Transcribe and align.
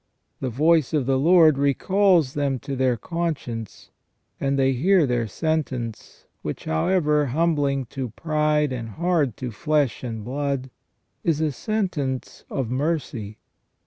The 0.39 0.49
voice 0.49 0.95
of 0.95 1.05
the 1.05 1.19
Lord 1.19 1.59
recalls 1.59 2.33
them 2.33 2.57
to 2.61 2.75
their 2.75 2.97
conscience, 2.97 3.91
and 4.39 4.57
they 4.57 4.73
hear 4.73 5.05
their 5.05 5.27
sentence, 5.27 6.25
which, 6.41 6.63
however 6.65 7.27
humbling 7.27 7.85
to 7.93 8.09
pride 8.09 8.73
and 8.73 8.89
hard 8.89 9.37
to 9.37 9.51
flesh 9.51 10.03
and 10.03 10.23
blood, 10.25 10.71
is 11.23 11.39
a 11.39 11.51
sentence 11.51 12.45
of 12.49 12.71
mercy. 12.71 13.37